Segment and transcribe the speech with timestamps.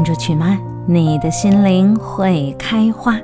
[0.00, 3.20] 关注曲妈，你的心灵会开花。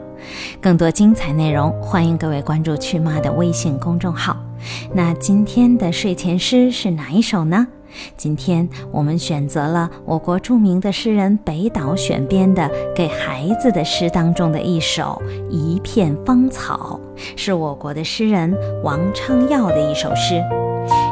[0.61, 4.37] 更多精彩内容，欢迎各位关注曲妈的微信公众号。
[4.93, 7.66] 那今天的睡前诗是哪一首呢？
[8.15, 17.01] 今天我们选择了我国著名的诗人北岛选编的给孩子的诗当中的一首《一片芳草》，
[17.37, 20.45] 是我国的诗人王昌耀的一首诗。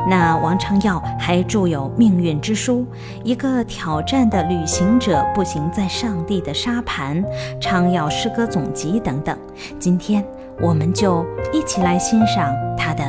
[0.06, 2.80] 那王昌耀还著有《命运之书》，
[3.24, 7.24] 一个挑战的旅行者步行在上帝的沙盘，
[7.58, 9.36] 昌耀诗歌总集等等。
[9.78, 10.24] 今天
[10.60, 13.02] 我们就一起来欣赏他的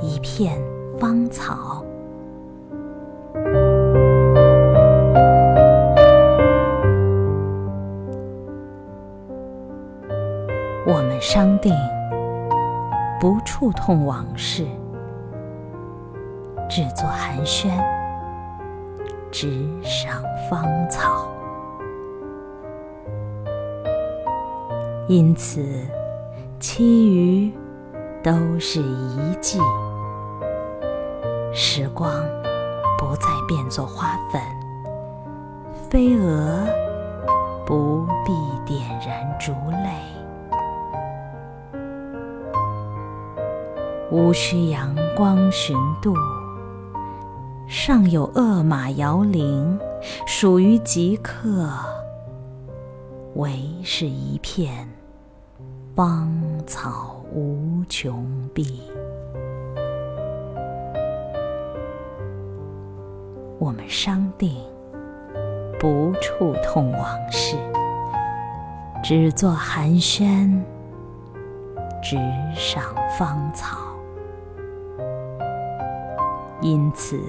[0.00, 0.56] 一片
[0.98, 1.84] 芳草。
[10.84, 11.74] 我们商定，
[13.20, 14.66] 不触痛往事。
[16.74, 17.68] 只作寒暄，
[19.30, 21.28] 只赏芳草。
[25.06, 25.62] 因此，
[26.58, 27.52] 其余
[28.22, 29.60] 都是遗迹。
[31.52, 32.10] 时光
[32.98, 34.40] 不再变作花粉，
[35.90, 36.66] 飞蛾
[37.66, 38.32] 不必
[38.64, 39.90] 点燃烛泪，
[44.10, 46.14] 无需阳光寻度。
[47.72, 49.80] 上有恶马摇铃，
[50.26, 51.70] 属于即刻，
[53.34, 53.50] 唯
[53.82, 54.86] 是一片
[55.96, 56.30] 芳
[56.66, 58.82] 草无穷碧。
[63.58, 64.54] 我们商定，
[65.80, 67.56] 不触痛往事，
[69.02, 70.62] 只做寒暄，
[72.02, 72.18] 只
[72.54, 72.84] 赏
[73.18, 73.78] 芳草。
[76.62, 77.20] 因此，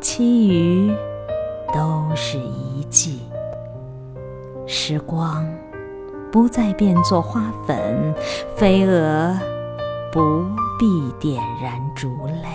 [0.00, 0.94] 其余
[1.74, 3.20] 都是遗迹。
[4.66, 5.44] 时光
[6.30, 8.14] 不再变作花粉，
[8.56, 9.36] 飞蛾
[10.12, 10.44] 不
[10.78, 12.48] 必点燃烛泪，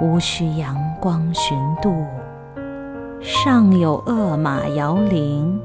[0.00, 2.04] 无需阳光寻度，
[3.20, 5.60] 上有恶马摇铃，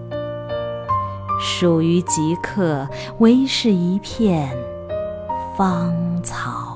[1.39, 2.87] 属于即刻，
[3.19, 4.49] 唯是一片
[5.57, 5.93] 芳
[6.23, 6.74] 草。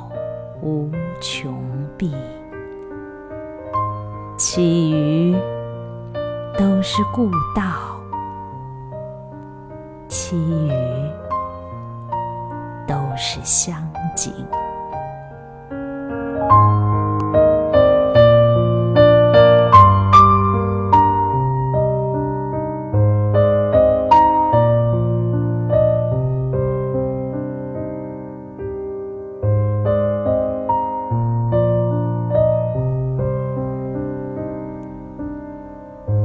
[0.61, 1.57] 无穷
[1.97, 2.13] 碧，
[4.37, 5.33] 其余
[6.57, 7.97] 都是故道，
[10.09, 10.69] 其余
[12.85, 13.75] 都是乡
[14.15, 14.33] 景。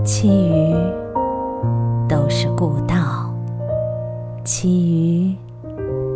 [0.04, 0.75] 其余
[2.06, 2.94] 都是故道，
[4.44, 5.34] 其余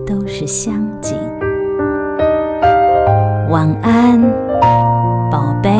[0.06, 1.16] 都是乡景。
[3.48, 4.20] 晚安，
[5.30, 5.70] 宝贝，